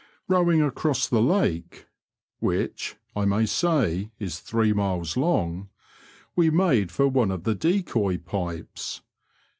Bowing 0.27 0.63
across 0.63 1.07
the 1.07 1.21
lake 1.21 1.85
(which, 2.39 2.95
I 3.15 3.25
may 3.25 3.45
say, 3.45 4.09
is 4.17 4.39
three 4.39 4.73
miles 4.73 5.15
long), 5.15 5.69
we 6.35 6.49
made 6.49 6.91
for 6.91 7.07
one 7.07 7.29
of 7.29 7.43
the 7.43 7.53
decoy 7.53 8.17
pipes. 8.17 9.01